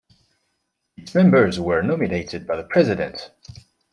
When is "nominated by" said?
1.83-2.55